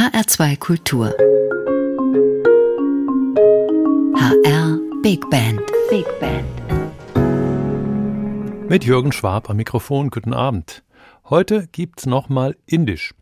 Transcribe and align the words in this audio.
HR2 0.00 0.56
Kultur. 0.56 1.14
HR 4.16 4.78
Big 5.02 5.28
Band. 5.28 5.60
Big 5.90 6.06
Band. 6.18 6.46
Mit 8.70 8.84
Jürgen 8.84 9.12
Schwab 9.12 9.50
am 9.50 9.58
Mikrofon. 9.58 10.08
Guten 10.08 10.32
Abend. 10.32 10.82
Heute 11.28 11.68
gibt's 11.70 12.06
nochmal 12.06 12.56
Indisch. 12.64 13.12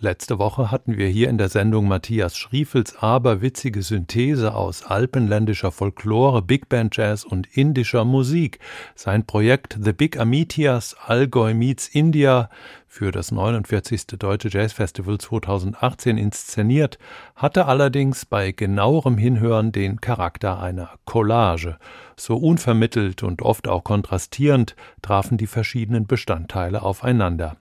Letzte 0.00 0.38
Woche 0.38 0.70
hatten 0.70 0.96
wir 0.96 1.08
hier 1.08 1.28
in 1.28 1.38
der 1.38 1.48
Sendung 1.48 1.88
Matthias 1.88 2.36
Schriefels 2.36 2.94
aberwitzige 3.02 3.82
Synthese 3.82 4.54
aus 4.54 4.84
alpenländischer 4.84 5.72
Folklore, 5.72 6.40
Big 6.40 6.68
Band 6.68 6.96
Jazz 6.96 7.24
und 7.24 7.48
indischer 7.56 8.04
Musik. 8.04 8.60
Sein 8.94 9.26
Projekt 9.26 9.76
The 9.82 9.92
Big 9.92 10.16
Amitias 10.16 10.94
Allgäu 11.04 11.52
Meets 11.52 11.88
India 11.88 12.48
für 12.86 13.10
das 13.10 13.32
49. 13.32 14.06
Deutsche 14.20 14.50
Jazz 14.50 14.72
Festival 14.72 15.18
2018 15.18 16.16
inszeniert, 16.16 17.00
hatte 17.34 17.66
allerdings 17.66 18.24
bei 18.24 18.52
genauerem 18.52 19.18
Hinhören 19.18 19.72
den 19.72 20.00
Charakter 20.00 20.60
einer 20.60 20.90
Collage. 21.06 21.76
So 22.16 22.36
unvermittelt 22.36 23.24
und 23.24 23.42
oft 23.42 23.66
auch 23.66 23.82
kontrastierend 23.82 24.76
trafen 25.02 25.38
die 25.38 25.48
verschiedenen 25.48 26.06
Bestandteile 26.06 26.82
aufeinander. 26.82 27.56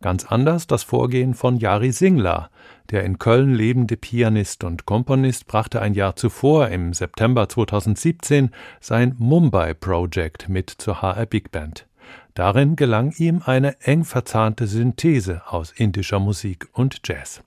Ganz 0.00 0.24
anders 0.24 0.66
das 0.66 0.82
Vorgehen 0.82 1.34
von 1.34 1.58
Jari 1.58 1.92
Singler. 1.92 2.50
Der 2.90 3.04
in 3.04 3.18
Köln 3.18 3.54
lebende 3.54 3.96
Pianist 3.96 4.64
und 4.64 4.86
Komponist 4.86 5.46
brachte 5.46 5.80
ein 5.82 5.94
Jahr 5.94 6.16
zuvor, 6.16 6.68
im 6.68 6.94
September 6.94 7.48
2017, 7.48 8.50
sein 8.80 9.14
Mumbai 9.18 9.74
Project 9.74 10.48
mit 10.48 10.70
zur 10.70 11.02
HR 11.02 11.26
Big 11.26 11.52
Band. 11.52 11.86
Darin 12.34 12.76
gelang 12.76 13.12
ihm 13.18 13.42
eine 13.44 13.80
eng 13.82 14.04
verzahnte 14.04 14.66
Synthese 14.66 15.42
aus 15.46 15.72
indischer 15.72 16.18
Musik 16.18 16.68
und 16.72 17.00
Jazz. 17.04 17.42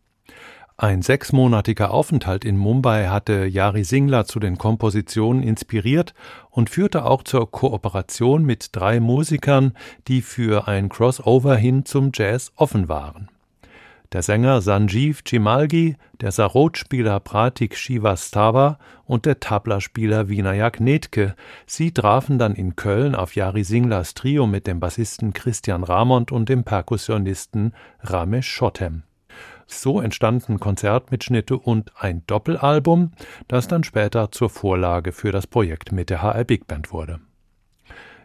Ein 0.84 1.02
sechsmonatiger 1.02 1.92
Aufenthalt 1.92 2.44
in 2.44 2.58
Mumbai 2.58 3.08
hatte 3.08 3.46
Yari 3.46 3.86
Singla 3.86 4.26
zu 4.26 4.42
den 4.42 4.58
Kompositionen 4.58 5.42
inspiriert 5.42 6.14
und 6.50 6.70
führte 6.70 7.06
auch 7.06 7.24
zur 7.24 7.50
Kooperation 7.50 8.44
mit 8.44 8.68
drei 8.74 9.00
Musikern, 9.00 9.78
die 10.10 10.22
für 10.22 10.68
ein 10.68 10.90
Crossover 10.90 11.56
hin 11.56 11.86
zum 11.86 12.12
Jazz 12.14 12.52
offen 12.58 12.90
waren. 12.90 13.30
Der 14.12 14.24
Sänger 14.24 14.60
Sanjeev 14.60 15.22
Chimalgi, 15.24 15.96
der 16.20 16.34
Sarod-Spieler 16.34 17.22
Pratik 17.22 17.78
Shivastava 17.78 18.78
und 19.06 19.26
der 19.26 19.40
Tabla-Spieler 19.40 20.28
Vinayak 20.28 20.82
Netke. 20.82 21.34
Sie 21.66 21.94
trafen 21.94 22.38
dann 22.38 22.56
in 22.56 22.76
Köln 22.76 23.16
auf 23.16 23.38
Yari 23.38 23.64
Singlas 23.64 24.16
Trio 24.16 24.48
mit 24.48 24.68
dem 24.68 24.82
Bassisten 24.82 25.32
Christian 25.32 25.86
Ramond 25.86 26.34
und 26.34 26.50
dem 26.50 26.66
Perkussionisten 26.66 27.74
Ramesh 28.02 28.50
Schottem. 28.50 29.04
So 29.68 30.02
entstanden 30.02 30.60
Konzertmitschnitte 30.60 31.58
und 31.58 31.92
ein 31.98 32.24
Doppelalbum, 32.28 33.12
das 33.48 33.68
dann 33.68 33.84
später 33.84 34.32
zur 34.32 34.50
Vorlage 34.50 35.12
für 35.12 35.32
das 35.32 35.48
Projekt 35.48 35.92
mit 35.92 36.10
der 36.10 36.22
HR 36.22 36.44
Big 36.44 36.68
Band 36.68 36.92
wurde. 36.92 37.20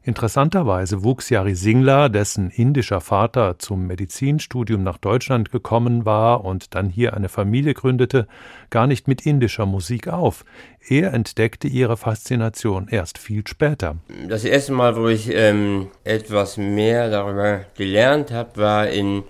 Interessanterweise 0.08 1.04
wuchs 1.04 1.28
Yari 1.28 1.54
Singla, 1.54 2.08
dessen 2.08 2.48
indischer 2.48 3.02
Vater 3.02 3.58
zum 3.58 3.86
Medizinstudium 3.86 4.82
nach 4.82 4.96
Deutschland 4.96 5.50
gekommen 5.50 6.06
war 6.06 6.46
und 6.46 6.74
dann 6.74 6.88
hier 6.88 7.12
eine 7.12 7.28
Familie 7.28 7.74
gründete, 7.74 8.26
gar 8.70 8.86
nicht 8.86 9.06
mit 9.06 9.26
indischer 9.26 9.66
Musik 9.66 10.08
auf. 10.08 10.46
Er 10.88 11.12
entdeckte 11.12 11.68
ihre 11.68 11.98
Faszination 11.98 12.88
erst 12.88 13.18
viel 13.18 13.46
später. 13.46 13.96
Das 14.26 14.44
erste 14.44 14.72
Mal, 14.72 14.96
wo 14.96 15.08
ich 15.08 15.30
ähm, 15.30 15.88
etwas 16.04 16.56
mehr 16.56 17.10
darüber 17.10 17.66
gelernt 17.76 18.30
habe, 18.30 18.56
war 18.56 18.88
in 18.88 19.24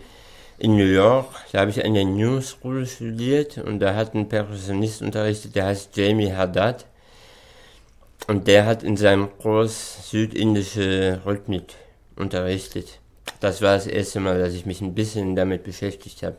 in 0.59 0.77
New 0.77 0.85
York, 0.85 1.27
da 1.53 1.61
habe 1.61 1.71
ich 1.71 1.85
an 1.85 1.95
der 1.95 2.05
New 2.05 2.41
School 2.41 2.85
studiert 2.87 3.59
und 3.59 3.79
da 3.79 3.95
hat 3.95 4.15
ein 4.15 4.29
Perkussionist 4.29 5.03
unterrichtet, 5.03 5.55
der 5.55 5.67
heißt 5.67 5.97
Jamie 5.97 6.33
Haddad. 6.33 6.85
Und 8.27 8.47
der 8.47 8.67
hat 8.67 8.83
in 8.83 8.97
seinem 8.97 9.39
Kurs 9.39 10.11
südindische 10.11 11.21
Rhythmik 11.25 11.75
unterrichtet. 12.17 13.01
Das 13.41 13.63
war 13.63 13.75
das 13.75 13.87
erste 13.87 14.21
Mal, 14.21 14.39
dass 14.41 14.53
ich 14.53 14.67
mich 14.67 14.81
ein 14.81 14.95
bisschen 14.95 15.37
damit 15.37 15.63
beschäftigt 15.63 16.23
habe. 16.23 16.37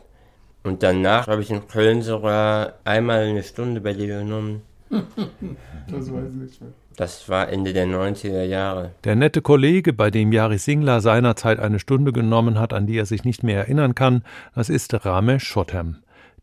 Und 0.64 0.84
danach 0.84 1.28
habe 1.28 1.42
ich 1.42 1.50
in 1.50 1.68
Köln 1.68 2.02
sogar 2.02 2.74
einmal 2.84 3.22
eine 3.22 3.44
Stunde 3.44 3.80
bei 3.80 3.94
dir 3.94 4.20
genommen. 4.20 4.62
Das 4.90 6.12
weiß 6.14 6.30
ich 6.34 6.42
nicht 6.42 6.62
mehr. 6.62 6.72
Das 6.98 7.30
war 7.30 7.50
Ende 7.50 7.74
der 7.74 7.88
90er 7.88 8.44
Jahre. 8.44 8.92
Der 9.04 9.16
nette 9.16 9.42
Kollege, 9.42 9.94
bei 9.94 10.12
dem 10.12 10.32
Jari 10.32 10.58
Singler 10.58 11.00
seinerzeit 11.02 11.60
eine 11.60 11.80
Stunde 11.80 12.12
genommen 12.12 12.60
hat, 12.60 12.74
an 12.74 12.88
die 12.88 12.98
er 12.98 13.06
sich 13.06 13.24
nicht 13.24 13.44
mehr 13.44 13.58
erinnern 13.58 13.96
kann, 13.96 14.24
das 14.56 14.70
ist 14.70 15.06
Ramesh 15.06 15.46
Shottam. 15.46 15.98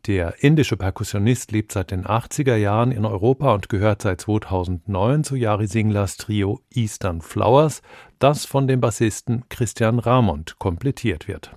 Der 0.07 0.35
indische 0.43 0.77
Perkussionist 0.77 1.51
lebt 1.51 1.73
seit 1.73 1.91
den 1.91 2.05
80er 2.05 2.55
Jahren 2.55 2.93
in 2.93 3.05
Europa 3.05 3.53
und 3.53 3.69
gehört 3.69 4.03
seit 4.03 4.21
2009 4.21 5.25
zu 5.25 5.35
Jari 5.35 5.67
Singlers 5.67 6.17
Trio 6.17 6.61
Eastern 6.73 7.21
Flowers, 7.21 7.83
das 8.21 8.45
von 8.45 8.69
dem 8.69 8.81
Bassisten 8.81 9.45
Christian 9.49 9.99
Ramond 9.99 10.61
komplettiert 10.61 11.27
wird. 11.27 11.51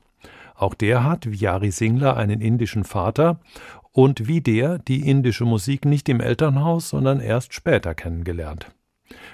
Auch 0.56 0.74
der 0.74 1.06
hat, 1.06 1.32
wie 1.32 1.38
Jari 1.38 1.72
Singler, 1.72 2.18
einen 2.18 2.42
indischen 2.42 2.84
Vater 2.84 3.40
und 3.92 4.28
wie 4.28 4.42
der 4.42 4.80
die 4.80 5.10
indische 5.10 5.46
Musik 5.46 5.86
nicht 5.86 6.10
im 6.10 6.22
Elternhaus, 6.22 6.90
sondern 6.90 7.20
erst 7.20 7.54
später 7.54 7.96
kennengelernt. 7.96 8.72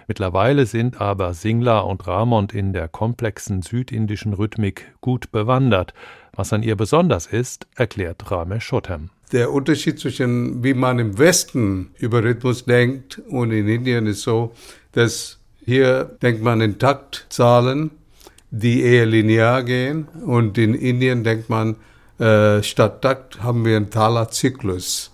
Mittlerweile 0.08 0.66
sind 0.66 1.02
aber 1.02 1.34
Singla 1.34 1.80
und 1.80 2.08
Ramond 2.08 2.54
in 2.54 2.74
der 2.74 2.88
komplexen 2.88 3.62
südindischen 3.62 4.34
Rhythmik 4.34 4.94
gut 5.02 5.32
bewandert. 5.32 5.94
Was 6.34 6.54
an 6.54 6.64
ihr 6.64 6.76
besonders 6.76 7.28
ist, 7.28 7.68
erklärt 7.76 8.32
Ramesh 8.32 8.66
Shottam. 8.66 9.10
Der 9.32 9.52
Unterschied 9.52 10.00
zwischen 10.00 10.64
wie 10.64 10.74
man 10.74 11.00
im 11.00 11.18
Westen 11.18 11.92
über 11.98 12.24
Rhythmus 12.24 12.66
denkt 12.66 13.22
und 13.28 13.52
in 13.52 13.68
Indien 13.68 14.06
ist 14.06 14.22
so, 14.22 14.54
dass 14.92 15.40
hier 15.66 16.04
denkt 16.22 16.44
man 16.44 16.62
in 16.62 16.78
Taktzahlen, 16.78 17.92
die 18.52 18.84
eher 18.84 19.08
linear 19.08 19.64
gehen 19.64 20.08
und 20.26 20.58
in 20.58 20.76
Indien 20.76 21.24
denkt 21.24 21.50
man, 21.50 21.76
äh, 22.20 22.64
statt 22.64 23.02
Takt 23.02 23.44
haben 23.44 23.66
wir 23.66 23.78
einen 23.78 23.90
Thala-Zyklus, 23.90 25.12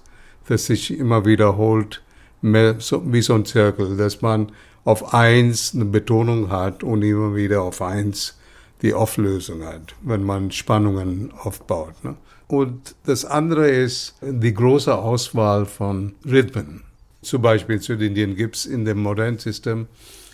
das 0.47 0.66
sich 0.66 0.97
immer 0.97 1.25
wiederholt 1.25 2.01
mehr 2.41 2.75
so, 2.79 3.01
wie 3.12 3.22
so 3.22 3.35
ein 3.35 3.45
Zirkel, 3.45 3.97
dass 3.97 4.22
man 4.22 4.51
auf 4.84 5.13
eins 5.13 5.73
eine 5.75 5.85
Betonung 5.85 6.50
hat 6.50 6.84
und 6.84 7.03
immer 7.03 7.35
wieder 7.35 7.61
auf 7.61 7.81
eins 7.81 8.38
die 8.81 8.94
Auflösung 8.94 9.63
hat, 9.63 9.94
wenn 10.01 10.23
man 10.23 10.51
Spannungen 10.51 11.31
aufbaut. 11.38 12.03
Ne? 12.03 12.16
Und 12.47 12.95
das 13.06 13.25
andere 13.25 13.69
ist 13.69 14.16
die 14.22 14.53
große 14.53 14.94
Auswahl 14.94 15.66
von 15.66 16.16
Rhythmen. 16.25 16.84
Zum 17.22 17.41
Beispiel 17.44 17.75
in 17.75 17.81
Südindien 17.81 18.35
gibt 18.35 18.56
es 18.56 18.66
in 18.66 18.84
dem 18.84 19.01
modernen 19.01 19.38
System 19.38 19.88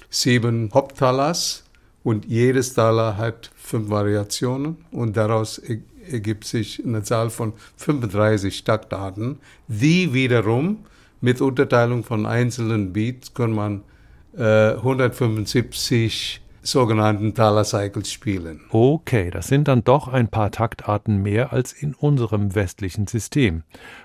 sieben 0.10 0.72
Haupttalas 0.74 1.64
und 2.04 2.26
jedes 2.26 2.74
Tala 2.74 3.18
hat 3.18 3.52
fünf 3.58 3.90
Variationen 3.90 4.78
und 4.92 5.18
daraus 5.18 5.62
ergibt 6.12 6.46
sich 6.46 6.84
eine 6.86 7.04
Zahl 7.04 7.30
von 7.30 7.54
35 7.78 8.64
Taktarten, 8.64 9.40
die 9.68 10.14
wiederum 10.14 10.86
mit 11.22 11.42
Unterteilung 11.42 12.04
von 12.04 12.26
einzelnen 12.26 12.94
Beats 12.94 13.34
kann 13.34 13.52
man 13.52 13.84
äh, 14.38 14.72
175 14.74 16.42
sogenannten 16.62 17.34
Thaler 17.34 17.64
Cycles 17.64 18.12
spielen. 18.12 18.62
Okay, 18.70 19.32
das 19.32 19.48
sind 19.48 19.68
dann 19.68 19.84
doch 19.84 20.08
ein 20.08 20.28
paar 20.28 20.52
Taktarten 20.52 21.22
mehr 21.22 21.54
als 21.54 21.72
in 21.74 21.94
unserem 21.94 22.56
westlichen 22.56 23.08
System. 23.08 23.64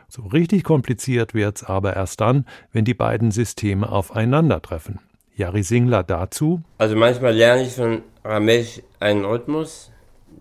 So 0.09 0.23
richtig 0.23 0.65
kompliziert 0.65 1.35
wird's 1.35 1.65
aber 1.65 1.97
erst 1.97 2.21
dann, 2.21 2.47
wenn 2.73 2.85
die 2.85 2.95
beiden 2.95 3.31
Systeme 3.31 3.91
aufeinandertreffen. 3.91 5.01
Jari 5.35 5.63
Singler 5.63 6.03
dazu. 6.03 6.63
Also 6.79 6.95
manchmal 6.95 7.35
lerne 7.35 7.63
ich 7.63 7.73
von 7.73 8.03
Ramesh 8.25 8.83
einen 9.01 9.25
Rhythmus, 9.25 9.92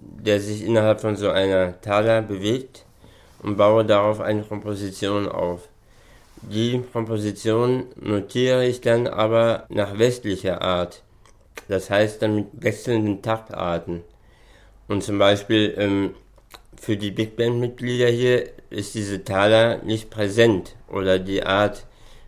der 0.02 0.40
sich 0.40 0.66
innerhalb 0.66 1.02
von 1.02 1.16
so 1.16 1.30
einer 1.30 1.80
Thaler 1.82 2.22
bewegt 2.22 2.86
und 3.42 3.58
baue 3.58 3.86
darauf 3.86 4.20
eine 4.20 4.44
Komposition 4.44 5.28
auf. 5.28 5.68
Die 6.42 6.82
Komposition 6.92 7.86
notiere 7.96 8.66
ich 8.66 8.82
dann 8.82 9.08
aber 9.08 9.66
nach 9.70 9.98
westlicher 10.00 10.62
Art. 10.62 11.04
Das 11.68 11.90
heißt 11.90 12.22
dann 12.22 12.36
mit 12.36 12.48
wechselnden 12.54 13.22
Taktarten. 13.22 14.02
Und 14.88 15.04
zum 15.04 15.20
Beispiel 15.20 15.74
ähm, 15.78 16.16
für 16.76 16.98
die 16.98 17.12
Big 17.12 17.36
Band 17.36 17.60
Mitglieder 17.60 18.08
hier 18.08 18.50
ist 18.72 18.96
diese 18.96 19.24
Taler 19.24 19.84
nicht 19.84 20.10
präsent 20.10 20.76
oder 20.90 21.20
die 21.20 21.44
Art, 21.44 21.86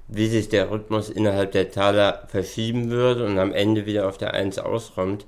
wie 0.07 0.27
sich 0.27 0.49
der 0.49 0.69
Rhythmus 0.69 1.09
innerhalb 1.09 1.51
der 1.53 1.71
Taler 1.71 2.27
verschieben 2.27 2.91
würde 2.91 3.25
und 3.25 3.39
am 3.39 3.51
Ende 3.51 3.85
wieder 3.85 4.07
auf 4.07 4.17
der 4.17 4.33
Eins 4.33 4.59
auskommt, 4.59 5.25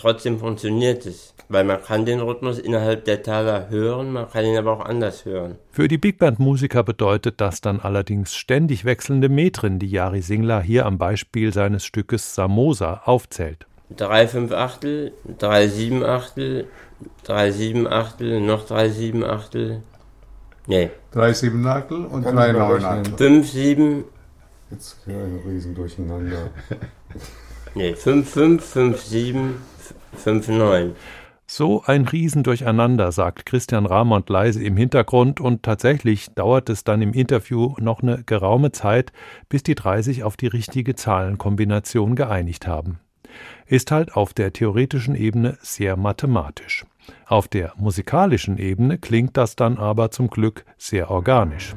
trotzdem 0.00 0.38
funktioniert 0.38 1.06
es, 1.06 1.34
weil 1.48 1.64
man 1.64 1.82
kann 1.82 2.04
den 2.04 2.20
Rhythmus 2.20 2.58
innerhalb 2.58 3.04
der 3.04 3.22
Taler 3.22 3.68
hören, 3.68 4.12
man 4.12 4.30
kann 4.30 4.44
ihn 4.44 4.56
aber 4.56 4.72
auch 4.72 4.84
anders 4.84 5.24
hören. 5.24 5.56
Für 5.70 5.88
die 5.88 5.98
Big 5.98 6.18
Band 6.18 6.38
Musiker 6.38 6.82
bedeutet 6.82 7.40
das 7.40 7.60
dann 7.60 7.80
allerdings 7.80 8.34
ständig 8.34 8.84
wechselnde 8.84 9.28
Metren, 9.28 9.78
die 9.78 9.90
Jari 9.90 10.22
Singler 10.22 10.60
hier 10.60 10.86
am 10.86 10.98
Beispiel 10.98 11.52
seines 11.52 11.84
Stückes 11.84 12.34
Samosa 12.34 13.02
aufzählt. 13.04 13.66
3 13.96 14.28
5 14.28 14.52
Achtel, 14.52 15.12
3 15.38 15.68
7 15.68 16.04
Achtel, 16.04 16.66
3 17.24 17.50
7 17.50 17.86
Achtel, 17.86 18.40
noch 18.40 18.66
3 18.66 18.88
7 18.88 19.24
Achtel. 19.24 19.82
Nee. 20.66 20.90
3 21.12 21.32
7 21.32 21.66
Achtel 21.66 22.04
und 22.04 22.24
3 22.24 22.52
9 22.52 22.84
Achtel. 22.84 23.16
5 23.16 23.50
7 23.50 24.04
Jetzt 24.70 25.02
kriegen 25.02 25.18
wir 25.18 25.24
ein 25.24 25.40
Riesendurcheinander. 25.44 26.50
nee, 27.74 27.94
5 27.94 28.30
5 28.30 28.64
5 28.64 29.02
7 29.02 29.54
5,9. 30.16 30.92
So 31.52 31.82
ein 31.84 32.06
Riesendurcheinander, 32.06 33.10
sagt 33.10 33.44
Christian 33.44 33.84
Ramond 33.84 34.28
leise 34.30 34.62
im 34.62 34.76
Hintergrund 34.76 35.40
und 35.40 35.64
tatsächlich 35.64 36.28
dauert 36.34 36.70
es 36.70 36.84
dann 36.84 37.02
im 37.02 37.12
Interview 37.12 37.74
noch 37.80 38.02
eine 38.02 38.22
geraume 38.22 38.70
Zeit, 38.70 39.12
bis 39.48 39.64
die 39.64 39.74
drei 39.74 40.00
sich 40.02 40.22
auf 40.22 40.36
die 40.36 40.46
richtige 40.46 40.94
Zahlenkombination 40.94 42.14
geeinigt 42.14 42.68
haben. 42.68 43.00
Ist 43.66 43.90
halt 43.90 44.14
auf 44.14 44.32
der 44.32 44.52
theoretischen 44.52 45.16
Ebene 45.16 45.58
sehr 45.60 45.96
mathematisch. 45.96 46.86
Auf 47.26 47.48
der 47.48 47.72
musikalischen 47.76 48.56
Ebene 48.56 48.98
klingt 48.98 49.36
das 49.36 49.56
dann 49.56 49.76
aber 49.76 50.12
zum 50.12 50.30
Glück 50.30 50.64
sehr 50.78 51.10
organisch. 51.10 51.74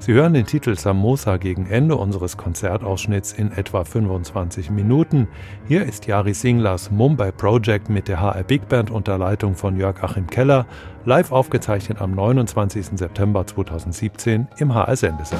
Sie 0.00 0.14
hören 0.14 0.32
den 0.32 0.46
Titel 0.46 0.78
Samosa 0.78 1.36
gegen 1.36 1.66
Ende 1.66 1.94
unseres 1.94 2.38
Konzertausschnitts 2.38 3.34
in 3.34 3.52
etwa 3.52 3.84
25 3.84 4.70
Minuten. 4.70 5.28
Hier 5.68 5.84
ist 5.84 6.06
Jari 6.06 6.32
Singlers 6.32 6.90
Mumbai 6.90 7.30
Project 7.32 7.90
mit 7.90 8.08
der 8.08 8.22
HR 8.22 8.42
Big 8.44 8.66
Band 8.66 8.90
unter 8.90 9.18
Leitung 9.18 9.54
von 9.54 9.76
Jörg 9.76 10.02
Achim 10.02 10.26
Keller, 10.26 10.64
live 11.04 11.32
aufgezeichnet 11.32 12.00
am 12.00 12.14
29. 12.14 12.98
September 12.98 13.46
2017 13.46 14.48
im 14.56 14.74
HR 14.74 14.96
Sendesaal. 14.96 15.38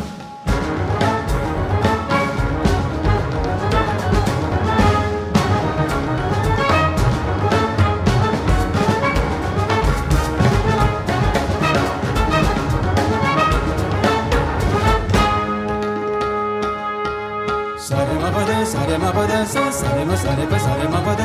re 20.40 20.46
pa 20.48 20.58
sa 20.58 20.72
re 20.80 20.86
ma 20.88 21.19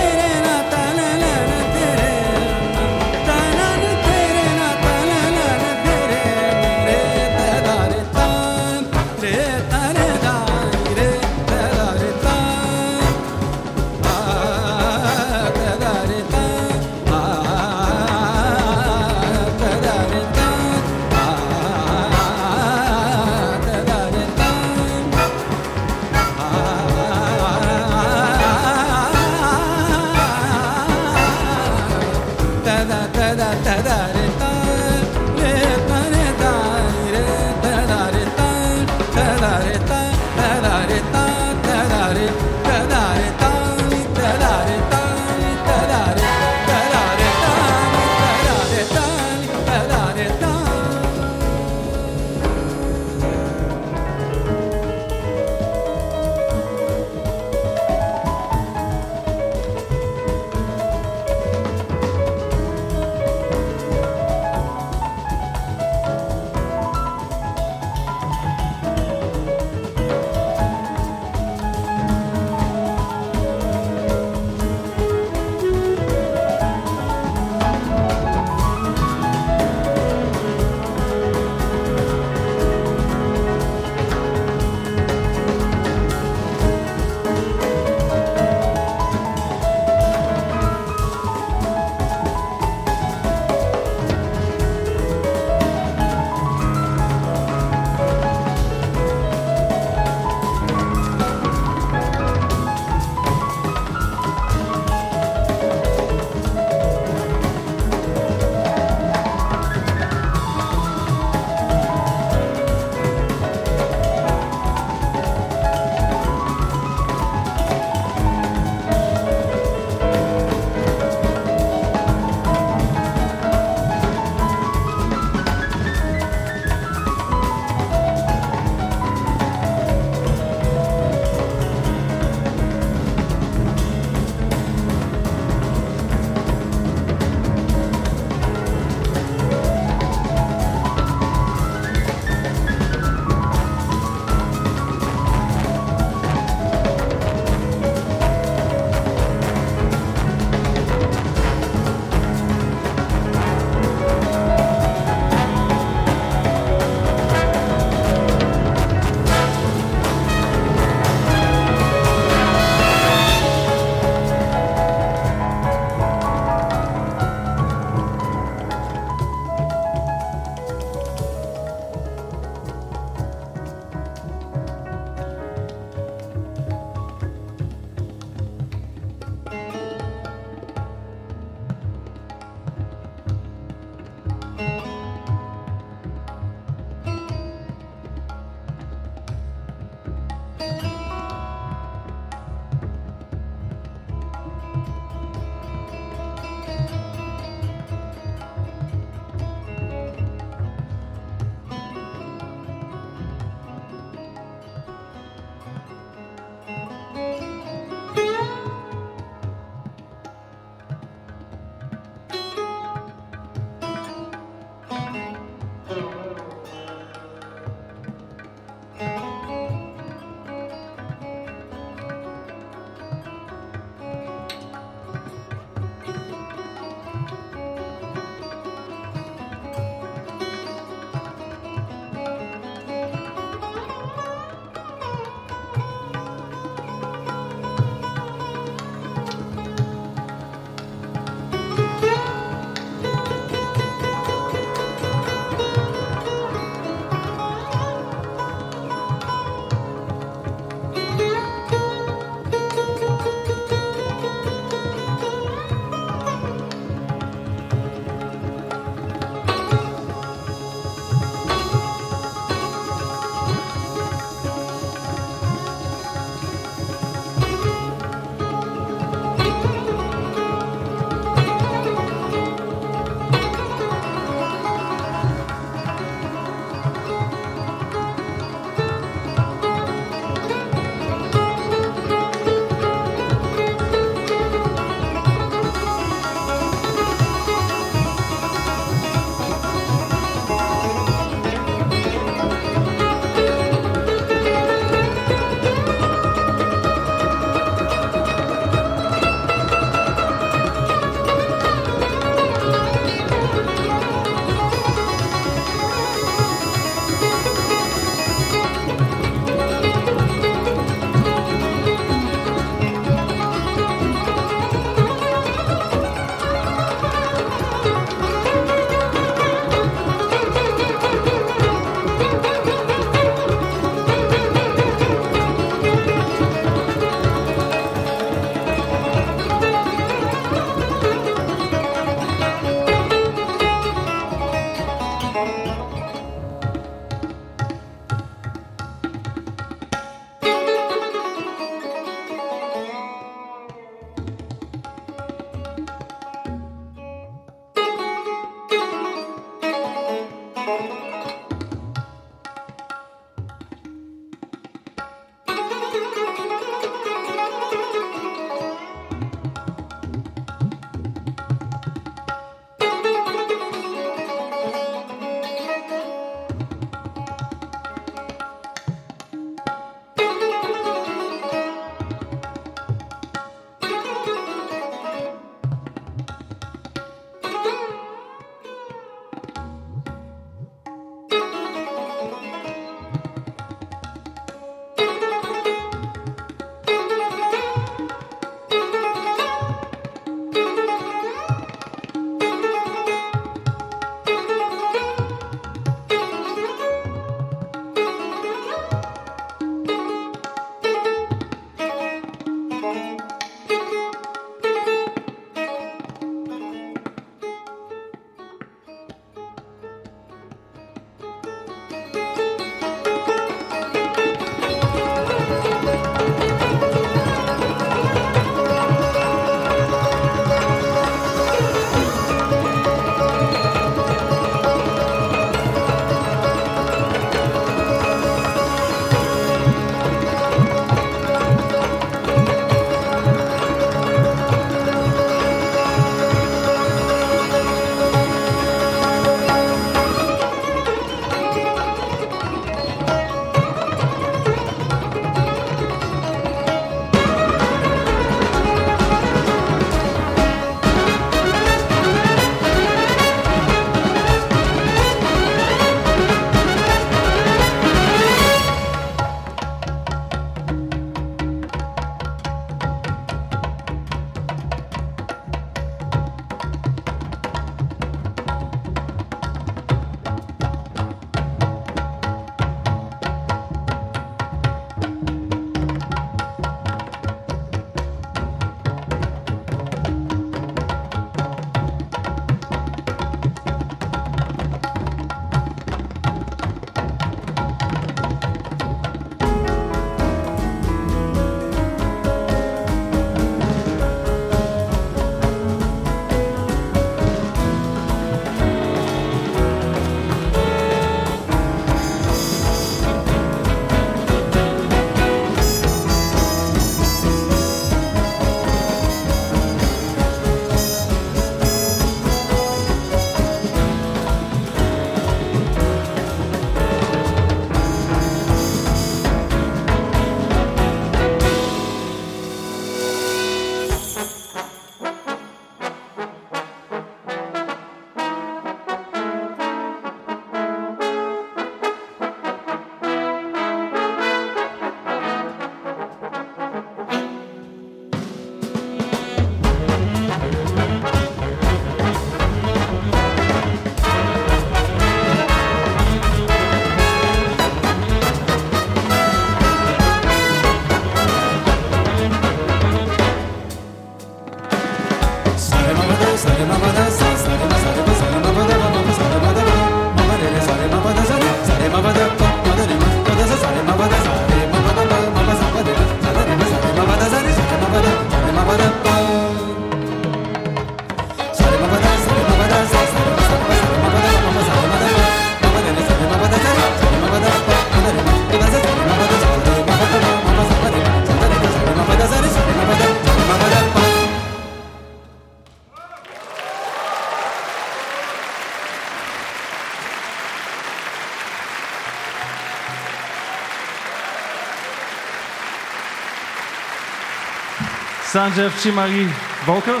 Sanjeev 598.32 598.72
Chimari, 598.80 599.26
vocal. 599.66 600.00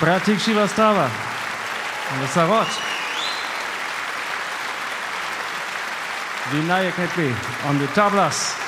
Pratik 0.00 0.40
Shivastava 0.42 1.06
on 2.10 2.18
the 2.18 2.26
sarod. 2.26 2.66
Vinayak 6.50 6.94
Hepi 6.94 7.30
on 7.68 7.78
the 7.78 7.86
tablas. 7.94 8.63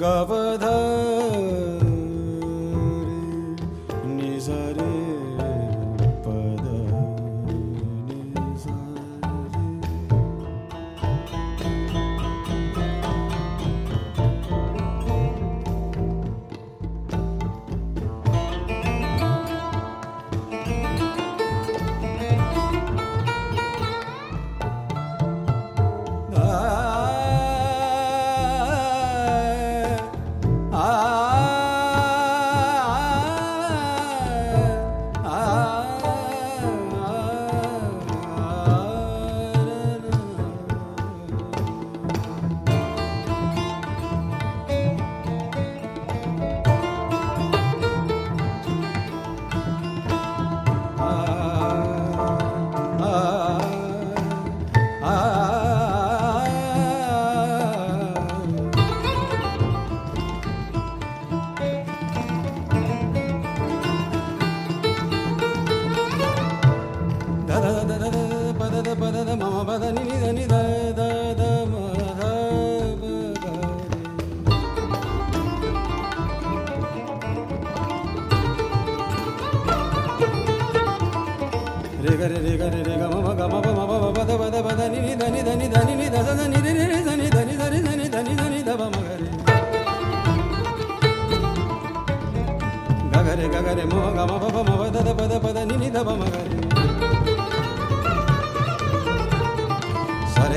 गवध 0.00 0.69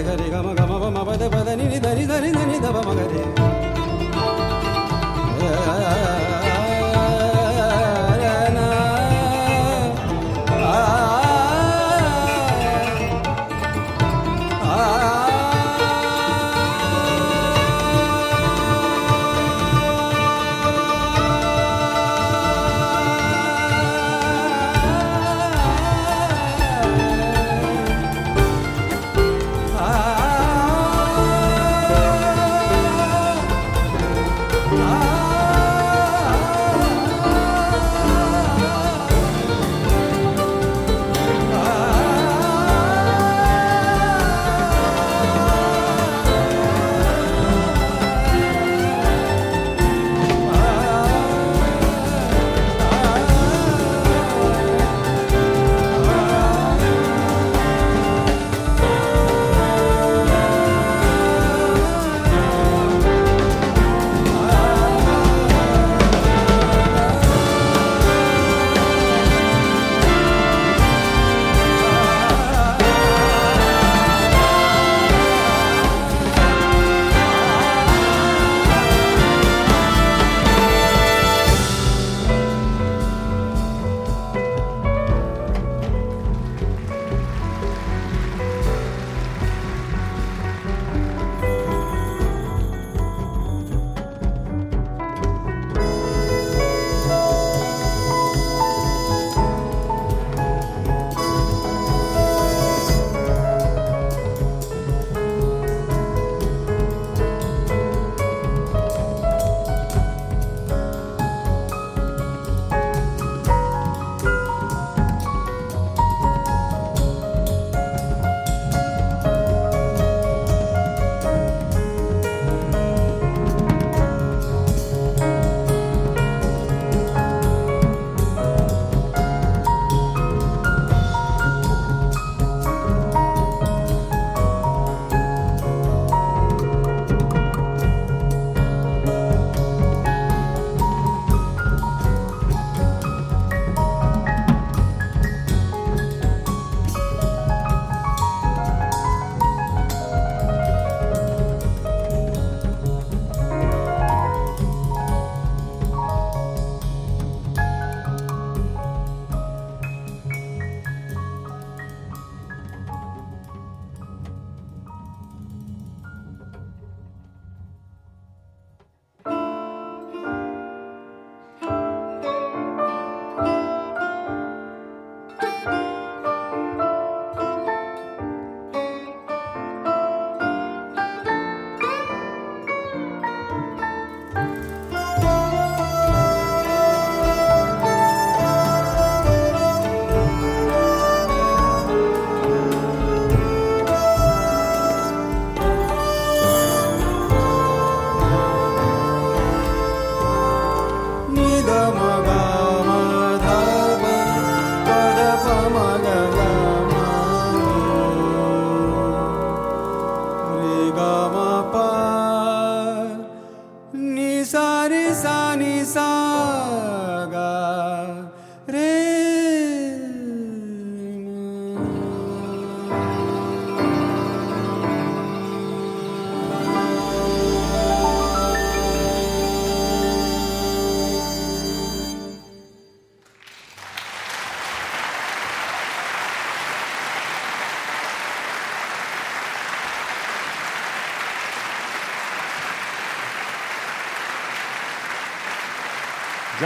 గరి 0.05 0.27
గమ 0.29 0.47
గమ 0.59 0.73
గమ 0.83 0.97
పద 1.03 1.23
పద 1.33 1.49
నిని 1.59 1.79
ధరి 1.79 2.05
ధరి 2.05 2.31
ధని 2.31 2.57
దవ 2.59 2.77
మగరే 2.87 3.23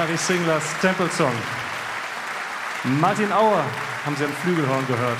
Gary 0.08 0.18
Singlers 0.18 0.64
Temple 0.80 1.10
Song. 1.12 1.34
Martin 3.02 3.30
Auer 3.30 3.66
haben 4.06 4.16
Sie 4.16 4.24
am 4.24 4.32
Flügelhorn 4.32 4.88
gehört. 4.88 5.18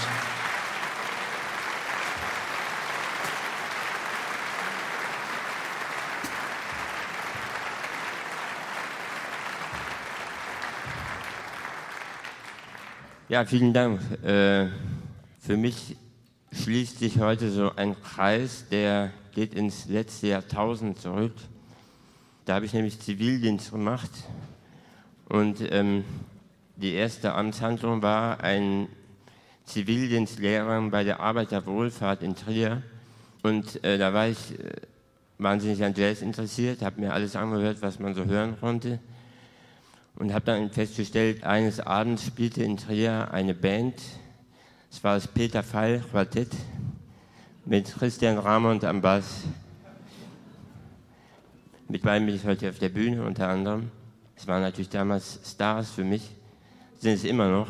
Ja, 13.28 13.44
vielen 13.44 13.74
Dank. 13.74 14.00
Äh, 14.24 14.68
für 15.42 15.58
mich 15.58 15.98
schließt 16.54 17.00
sich 17.00 17.20
heute 17.20 17.52
so 17.52 17.76
ein 17.76 18.02
Kreis, 18.02 18.64
der 18.72 19.12
geht 19.36 19.54
ins 19.54 19.88
letzte 19.88 20.28
Jahrtausend 20.28 21.02
zurück. 21.02 21.34
Da 22.46 22.56
habe 22.56 22.66
ich 22.66 22.72
nämlich 22.72 23.02
Zivildienst 23.02 23.72
gemacht 23.72 24.12
und 25.30 25.60
ähm, 25.72 26.06
die 26.78 26.94
erste 26.94 27.34
Amtshandlung 27.34 28.02
war, 28.02 28.42
ein 28.42 28.88
Zivildienstlehrer 29.66 30.82
bei 30.90 31.04
der 31.04 31.20
Arbeiterwohlfahrt 31.20 32.24
in 32.24 32.36
Trier. 32.36 32.82
Und 33.44 33.84
äh, 33.84 33.98
da 33.98 34.14
war 34.14 34.28
ich 34.28 34.58
äh, 34.58 34.72
wahnsinnig 35.38 35.84
an 35.84 35.94
Jazz 35.96 36.22
interessiert, 36.22 36.82
habe 36.82 37.02
mir 37.02 37.14
alles 37.14 37.36
angehört, 37.36 37.82
was 37.82 38.00
man 38.00 38.14
so 38.14 38.26
hören 38.26 38.58
konnte. 38.60 39.00
Und 40.16 40.34
habe 40.34 40.46
dann 40.46 40.72
festgestellt, 40.72 41.44
eines 41.44 41.80
Abends 41.80 42.26
spielte 42.26 42.64
in 42.64 42.78
Trier 42.78 43.30
eine 43.32 43.54
Band, 43.54 44.02
es 44.90 45.04
war 45.04 45.16
das 45.16 45.28
Peter 45.28 45.62
Fall 45.62 46.02
Quartett 46.10 46.50
mit 47.66 47.94
Christian 47.94 48.38
Ramond 48.38 48.86
am 48.86 49.02
Bass. 49.02 49.44
Mit 51.90 52.02
beiden 52.02 52.26
bin 52.26 52.36
ich 52.36 52.46
heute 52.46 52.70
auf 52.70 52.80
der 52.80 52.90
Bühne 52.90 53.24
unter 53.24 53.50
anderem. 53.50 53.92
Es 54.38 54.46
waren 54.46 54.62
natürlich 54.62 54.90
damals 54.90 55.40
Stars 55.44 55.90
für 55.90 56.04
mich, 56.04 56.30
sind 57.00 57.14
es 57.14 57.24
immer 57.24 57.50
noch. 57.50 57.68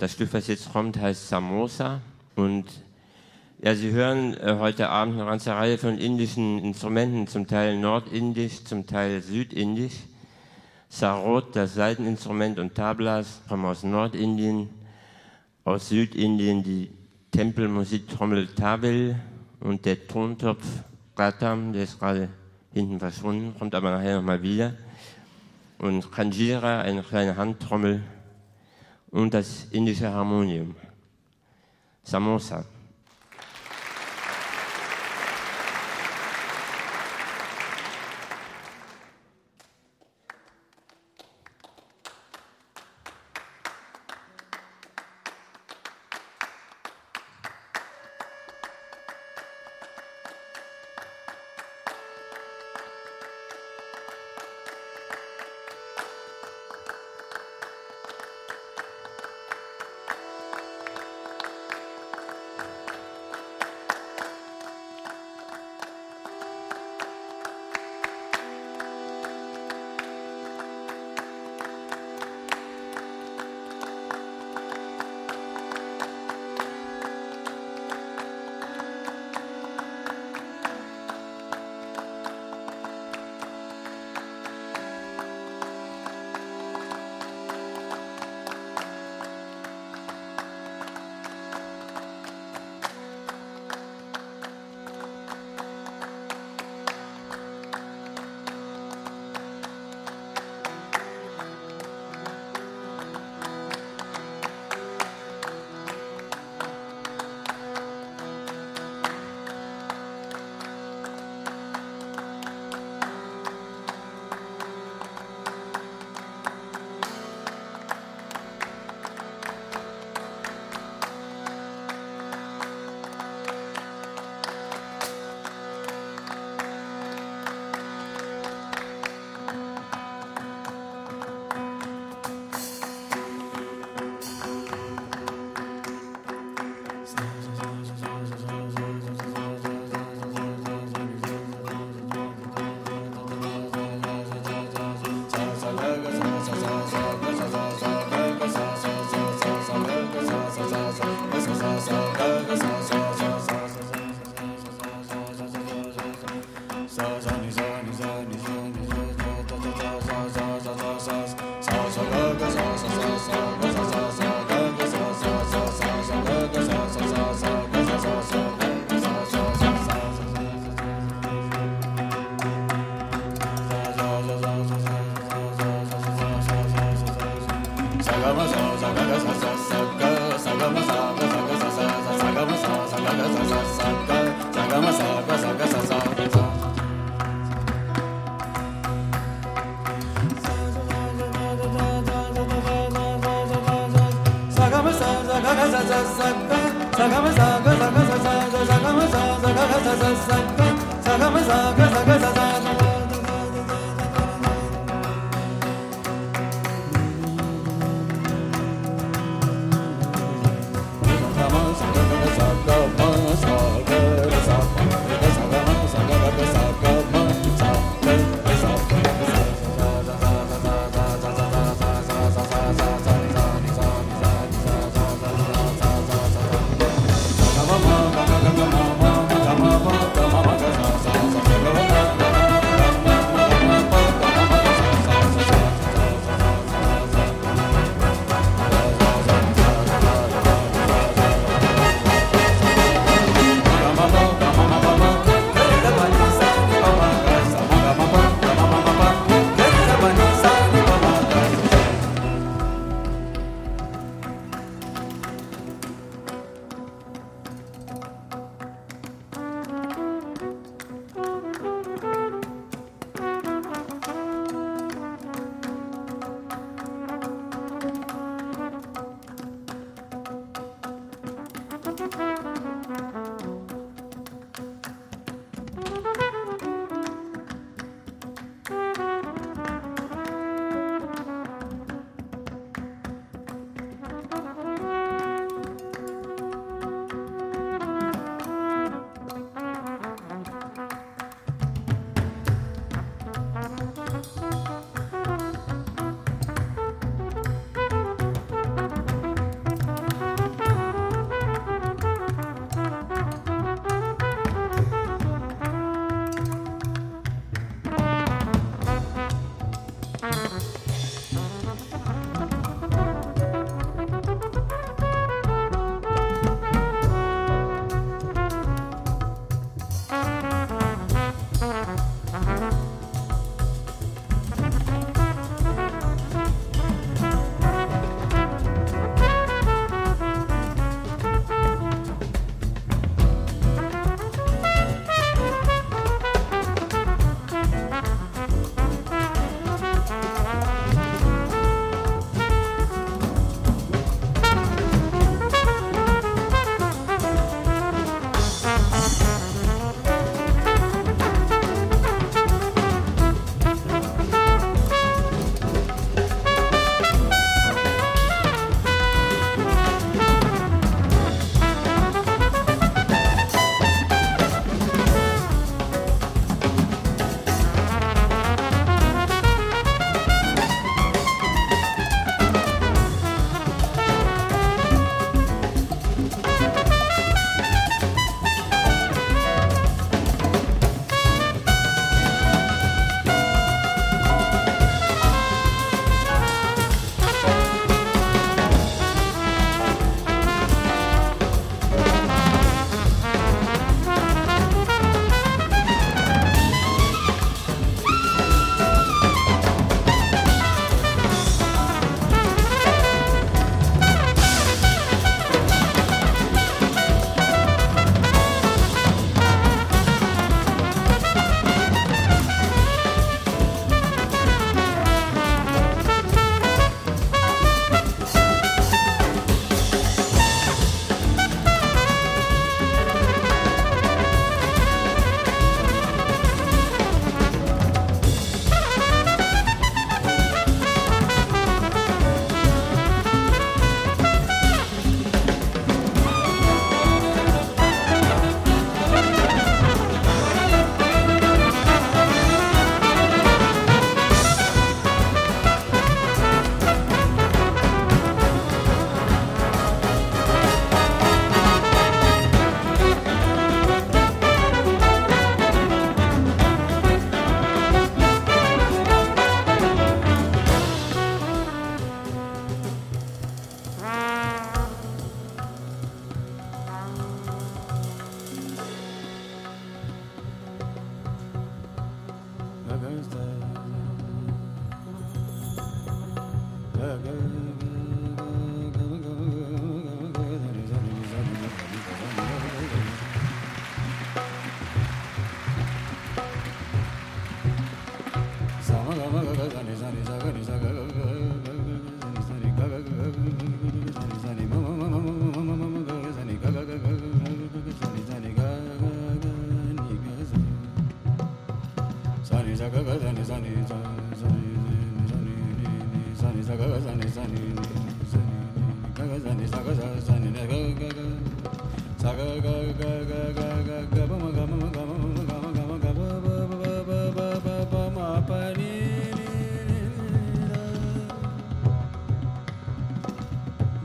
Das 0.00 0.12
Stück, 0.12 0.32
was 0.32 0.48
jetzt 0.48 0.72
kommt, 0.72 1.00
heißt 1.00 1.28
Samosa. 1.28 2.00
Und 2.34 2.66
ja, 3.62 3.74
Sie 3.74 3.92
hören 3.92 4.34
äh, 4.34 4.56
heute 4.58 4.90
Abend 4.90 5.14
eine 5.14 5.24
ganze 5.24 5.52
Reihe 5.52 5.78
von 5.78 5.98
indischen 5.98 6.58
Instrumenten, 6.58 7.28
zum 7.28 7.46
Teil 7.46 7.78
nordindisch, 7.78 8.64
zum 8.64 8.86
Teil 8.86 9.22
südindisch. 9.22 9.94
Sarod, 10.88 11.54
das 11.54 11.74
Saiteninstrument 11.74 12.58
und 12.58 12.74
Tablas 12.74 13.40
kommen 13.48 13.66
aus 13.66 13.84
Nordindien, 13.84 14.68
aus 15.64 15.88
Südindien 15.88 16.62
die 16.62 16.90
Tempelmusiktrommel 17.30 18.48
Tabel 18.54 19.16
und 19.60 19.84
der 19.84 20.06
Tontopf 20.06 20.64
Gatam, 21.14 21.72
der 21.72 21.84
ist 21.84 21.98
gerade 21.98 22.28
hinten 22.72 22.98
verschwunden, 22.98 23.54
kommt 23.58 23.74
aber 23.74 23.90
nachher 23.90 24.16
nochmal 24.16 24.42
wieder. 24.42 24.74
Und 25.78 26.10
Kanjira, 26.10 26.80
eine 26.80 27.02
kleine 27.02 27.36
Handtrommel 27.36 28.02
und 29.10 29.34
das 29.34 29.66
indische 29.70 30.10
Harmonium. 30.12 30.74
Samosa. 32.02 32.64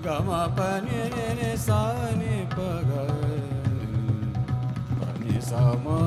gama 0.04 0.52
pa 0.56 0.70
ni 0.86 1.00
ni 1.16 1.28
ni 1.40 1.50
sa 1.58 1.80
ni 2.20 2.46
pa 2.56 2.70
ga 2.90 3.04
pa 5.00 5.08
ni 5.20 5.34
sa 5.50 5.62
ma 5.86 6.00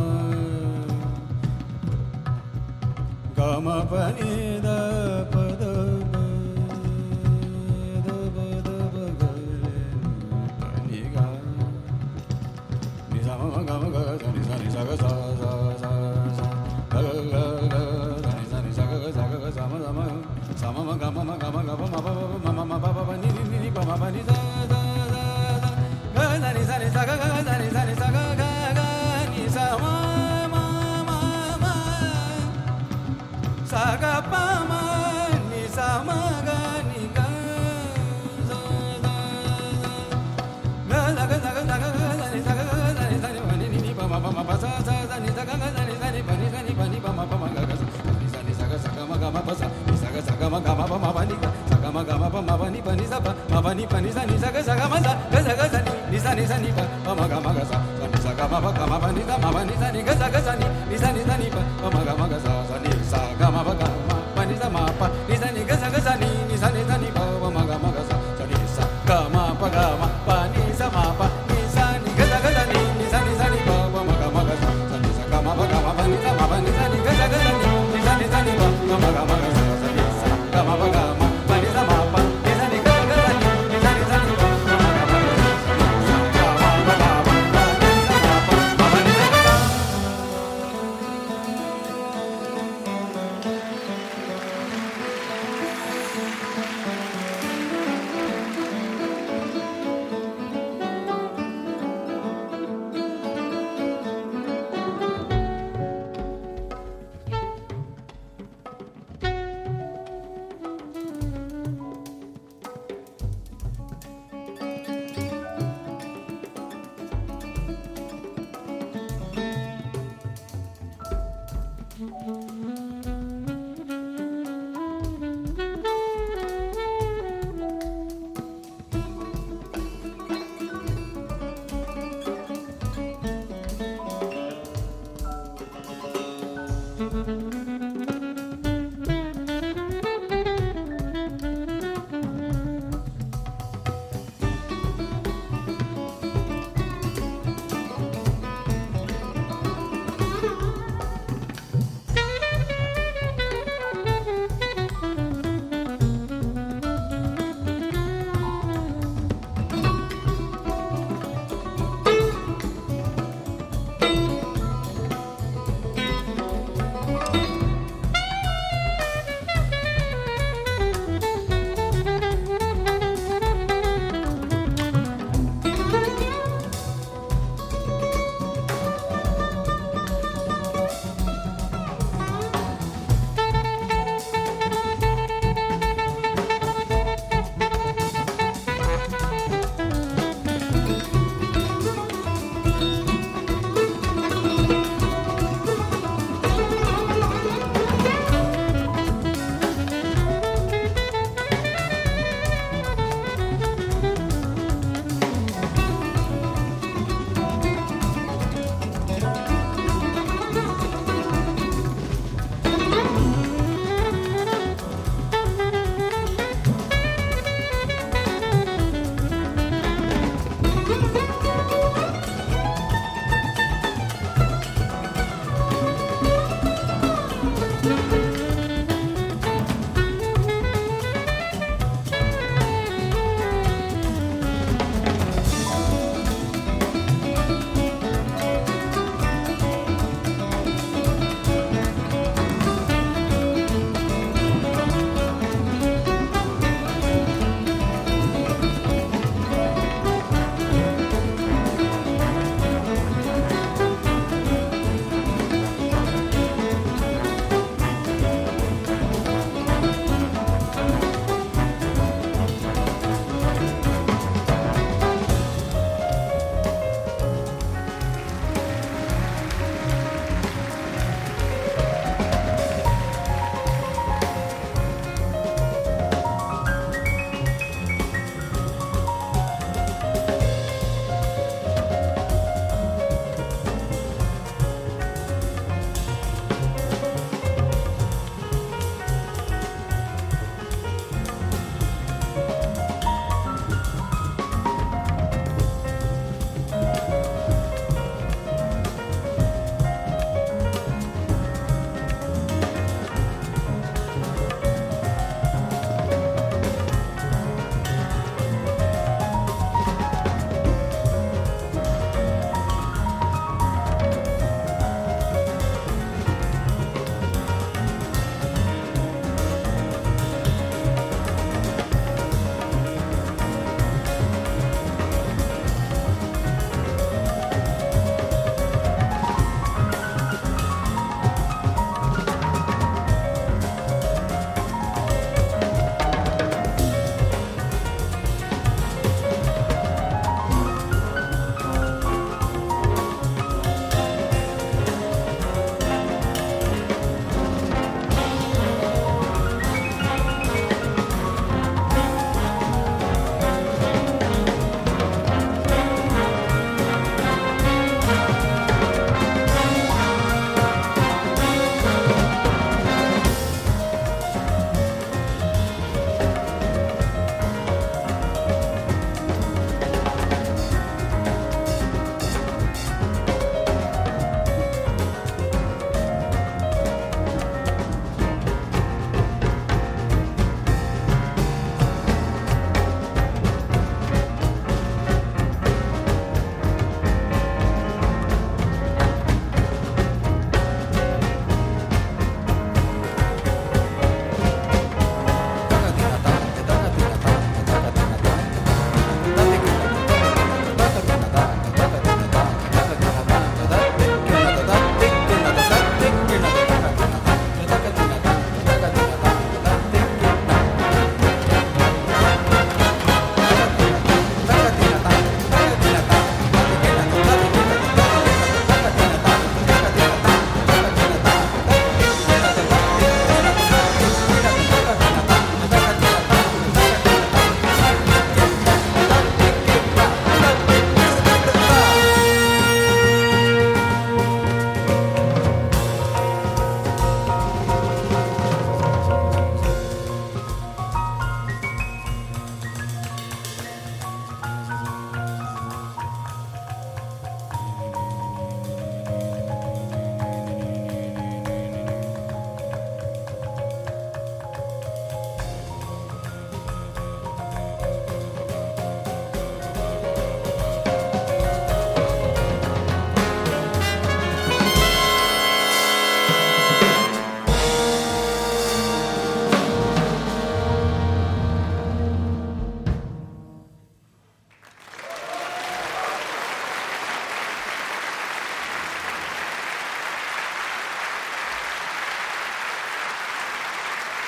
gama 3.36 3.76
pa 3.90 4.02
ni 4.18 4.32
da 4.66 4.78
ma 20.96 21.02
ga 21.04 21.10
ma 21.10 21.22
ma 21.24 21.36
ga 21.36 21.50
ma 21.50 21.62
ga 21.62 21.74
ma 21.76 21.86
ma 21.92 22.00
ba 22.00 22.12
ba 22.42 22.50
ma 22.56 22.64
ma 22.64 22.78
ba 22.78 23.02
ba 23.08 23.14
ni 23.20 23.28
ni 23.50 23.58
ni 23.58 23.70
ba 23.70 23.82
ma 23.84 23.96
ba 24.00 24.08
ni 24.10 24.22
da 24.24 24.45
zaga 50.22 50.48
zaga 50.50 50.74
ma 50.74 50.86
ba 50.86 50.96
ma 50.98 51.10
ba 51.12 51.22
ni 51.24 51.34
zaga 51.70 51.88
ma 51.92 52.02
ba 52.04 52.40
ma 52.42 52.54
ba 52.56 52.66
ni 52.70 52.80
ba 52.80 52.92
ni 52.94 53.04
zaga 53.06 53.34
ma 53.50 53.60
ba 53.60 53.70
ni 53.74 53.84
ba 53.86 53.98
ni 54.00 54.10
zaga 54.12 54.36
zaga 54.38 54.60
zaga 54.62 54.86
ma 54.88 54.98
za. 55.04 55.12
Ga 55.32 55.40
zaga 55.42 55.66
za 55.72 55.80
ni 56.10 56.18
za 56.18 56.30
ni 56.34 56.44
za 56.46 56.56
ni 56.58 56.70
ba. 56.76 56.84
Ba 57.04 57.12
ma 57.14 57.26
ga 57.28 57.38
za. 57.70 57.78
Za 58.00 58.06
ni 58.06 58.18
ma 58.90 58.98
ba 59.02 59.08
ni 59.12 59.22
za. 59.28 59.34
Ma 59.42 59.50
ba 59.52 59.60
ni 59.64 59.74
za 59.80 59.88
ni 59.92 60.00
ga 60.02 60.14
za 60.20 60.26
ga 60.28 60.40
za 60.46 60.52
ni 60.60 60.66
ni 60.90 60.96
za 60.96 61.08
ni 61.12 61.22
za 61.28 61.34
ni 61.36 61.48
ba 61.54 61.88
ma 61.94 62.05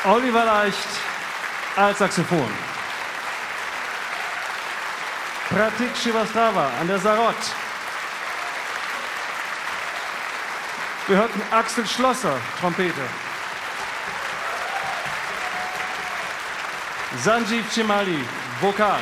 Oliver 0.08 0.44
Leicht 0.46 0.88
als 1.76 1.98
Saxophon. 1.98 2.50
Pratik 5.50 5.94
Srivastava 5.94 6.70
an 6.80 6.88
der 6.88 6.98
Sarott. 6.98 7.36
Wir 11.08 11.16
hörten 11.18 11.42
Axel 11.50 11.86
Schlosser, 11.86 12.38
Trompete. 12.58 13.02
Sanjeev 17.22 17.70
Chimali, 17.70 18.24
Vokal. 18.62 19.00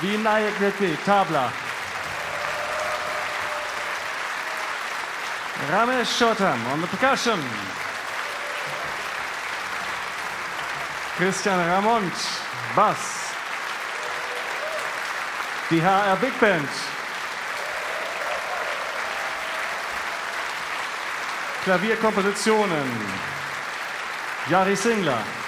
Vinayak 0.00 0.58
Reddy, 0.60 0.96
Tabla. 1.04 1.52
Ramesh 5.68 6.16
Shotam 6.16 6.58
on 6.72 6.80
the 6.80 6.86
percussion. 6.86 7.38
Christian 11.16 11.58
Ramont, 11.58 12.14
Bass. 12.74 13.34
Die 15.68 15.78
HR 15.78 16.16
Big 16.22 16.32
Band. 16.40 16.68
Klavierkompositionen. 21.64 22.88
Jari 24.48 24.76
Singler. 24.76 25.47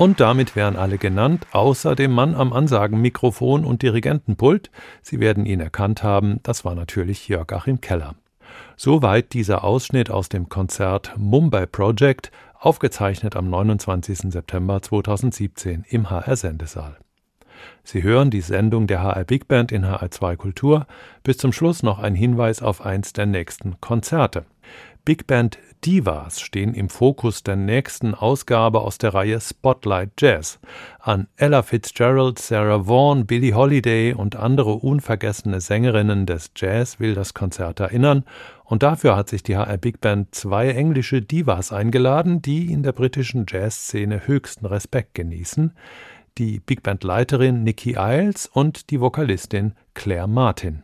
Und 0.00 0.18
damit 0.18 0.56
wären 0.56 0.76
alle 0.76 0.96
genannt, 0.96 1.46
außer 1.52 1.94
dem 1.94 2.12
Mann 2.12 2.34
am 2.34 2.54
Ansagenmikrofon 2.54 3.66
und 3.66 3.82
Dirigentenpult. 3.82 4.70
Sie 5.02 5.20
werden 5.20 5.44
ihn 5.44 5.60
erkannt 5.60 6.02
haben, 6.02 6.40
das 6.42 6.64
war 6.64 6.74
natürlich 6.74 7.28
Jörg-Achim 7.28 7.82
Keller. 7.82 8.14
Soweit 8.78 9.34
dieser 9.34 9.62
Ausschnitt 9.62 10.10
aus 10.10 10.30
dem 10.30 10.48
Konzert 10.48 11.12
Mumbai 11.18 11.66
Project, 11.66 12.30
aufgezeichnet 12.58 13.36
am 13.36 13.50
29. 13.50 14.32
September 14.32 14.80
2017 14.80 15.84
im 15.90 16.08
HR 16.08 16.34
Sendesaal. 16.34 16.96
Sie 17.84 18.02
hören 18.02 18.30
die 18.30 18.40
Sendung 18.40 18.86
der 18.86 19.02
HR 19.02 19.24
Big 19.24 19.48
Band 19.48 19.70
in 19.70 19.84
HR2 19.84 20.36
Kultur. 20.36 20.86
Bis 21.24 21.36
zum 21.36 21.52
Schluss 21.52 21.82
noch 21.82 21.98
ein 21.98 22.14
Hinweis 22.14 22.62
auf 22.62 22.86
eins 22.86 23.12
der 23.12 23.26
nächsten 23.26 23.78
Konzerte. 23.82 24.46
Big 25.04 25.26
Band 25.26 25.58
Divas 25.84 26.40
stehen 26.40 26.74
im 26.74 26.90
Fokus 26.90 27.42
der 27.42 27.56
nächsten 27.56 28.14
Ausgabe 28.14 28.82
aus 28.82 28.98
der 28.98 29.14
Reihe 29.14 29.40
Spotlight 29.40 30.10
Jazz. 30.18 30.58
An 30.98 31.26
Ella 31.36 31.62
Fitzgerald, 31.62 32.38
Sarah 32.38 32.86
Vaughan, 32.86 33.24
Billie 33.24 33.54
Holiday 33.54 34.12
und 34.12 34.36
andere 34.36 34.74
unvergessene 34.74 35.62
Sängerinnen 35.62 36.26
des 36.26 36.50
Jazz 36.54 37.00
will 37.00 37.14
das 37.14 37.32
Konzert 37.32 37.80
erinnern 37.80 38.24
und 38.64 38.82
dafür 38.82 39.16
hat 39.16 39.30
sich 39.30 39.42
die 39.42 39.56
HR 39.56 39.78
Big 39.78 40.00
Band 40.02 40.34
zwei 40.34 40.68
englische 40.68 41.22
Divas 41.22 41.72
eingeladen, 41.72 42.42
die 42.42 42.70
in 42.70 42.82
der 42.82 42.92
britischen 42.92 43.46
Jazzszene 43.48 44.26
höchsten 44.26 44.66
Respekt 44.66 45.14
genießen. 45.14 45.72
Die 46.36 46.60
Big 46.60 46.82
Band 46.82 47.04
Leiterin 47.04 47.64
Nikki 47.64 47.96
Iles 47.98 48.46
und 48.46 48.90
die 48.90 49.00
Vokalistin 49.00 49.74
Claire 49.94 50.28
Martin. 50.28 50.82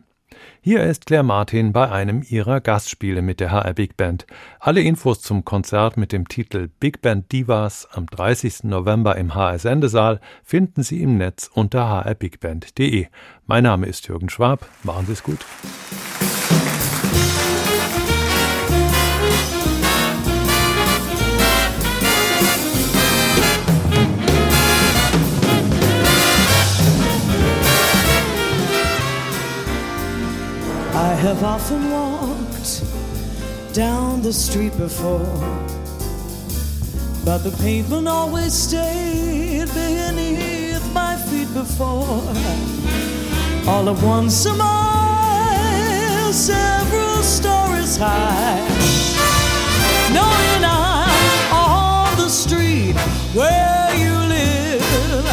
Hier 0.61 0.83
ist 0.83 1.05
Claire 1.05 1.23
Martin 1.23 1.73
bei 1.73 1.91
einem 1.91 2.23
ihrer 2.27 2.61
Gastspiele 2.61 3.21
mit 3.21 3.39
der 3.39 3.51
HR 3.51 3.73
Big 3.73 3.97
Band. 3.97 4.25
Alle 4.59 4.81
Infos 4.81 5.21
zum 5.21 5.45
Konzert 5.45 5.97
mit 5.97 6.11
dem 6.11 6.27
Titel 6.27 6.69
Big 6.79 7.01
Band 7.01 7.31
Divas 7.31 7.87
am 7.91 8.05
30. 8.07 8.63
November 8.63 9.15
im 9.15 9.35
HR 9.35 9.59
Sendesaal 9.59 10.19
finden 10.43 10.83
Sie 10.83 11.01
im 11.01 11.17
Netz 11.17 11.49
unter 11.53 12.05
hrbigband.de. 12.05 13.07
Mein 13.45 13.63
Name 13.63 13.85
ist 13.85 14.07
Jürgen 14.07 14.29
Schwab. 14.29 14.67
Machen 14.83 15.05
Sie 15.05 15.13
es 15.13 15.23
gut. 15.23 15.45
Have 31.17 31.43
often 31.43 31.89
walked 31.89 32.83
down 33.73 34.21
the 34.21 34.31
street 34.31 34.77
before, 34.77 35.25
but 37.25 37.39
the 37.39 37.49
pavement 37.63 38.07
always 38.07 38.53
stayed 38.53 39.67
beneath 39.73 40.93
my 40.93 41.15
feet 41.15 41.51
before. 41.55 42.21
All 43.67 43.89
at 43.89 44.03
once, 44.03 44.45
a 44.45 44.53
mile, 44.53 46.31
several 46.31 47.23
stories 47.23 47.97
high, 47.97 48.61
knowing 50.13 50.63
I'm 50.63 51.51
on 51.51 52.15
the 52.17 52.29
street 52.29 52.95
where 53.33 53.95
you 53.95 54.13
live. 54.35 55.25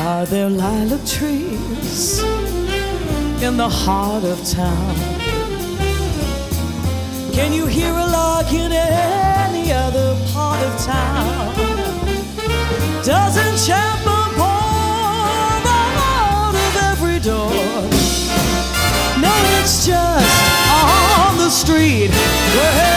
Are 0.00 0.26
there 0.26 0.50
lilac 0.50 1.06
trees? 1.06 2.45
In 3.42 3.56
the 3.56 3.68
heart 3.68 4.24
of 4.24 4.42
town. 4.48 4.94
Can 7.32 7.52
you 7.52 7.66
hear 7.66 7.92
a 7.92 8.06
lark 8.06 8.52
in 8.52 8.72
any 8.72 9.72
other 9.72 10.16
part 10.32 10.62
of 10.62 10.72
town? 10.82 11.54
Doesn't 13.04 13.56
Chapman 13.66 14.30
pour 14.36 15.62
out 15.68 16.54
of 16.54 16.76
every 16.90 17.20
door? 17.20 17.50
No, 19.20 19.34
it's 19.60 19.86
just 19.86 20.26
on 20.70 21.36
the 21.36 21.50
street 21.50 22.10
where 22.10 22.95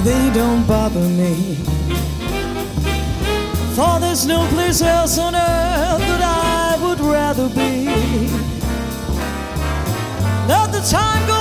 they 0.05 0.31
don't 0.33 0.67
bother 0.67 1.01
me. 1.01 1.55
For 3.75 3.99
there's 4.01 4.27
no 4.27 4.47
place 4.49 4.83
else 4.83 5.19
on 5.19 5.35
earth 5.35 6.01
that 6.11 6.23
I 6.23 6.79
would 6.83 7.01
rather 7.01 7.49
be. 7.49 7.87
Let 10.49 10.73
the 10.73 10.83
time 10.91 11.27
go 11.27 11.40